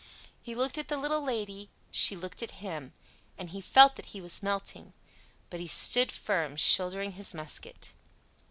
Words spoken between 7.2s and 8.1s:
musket.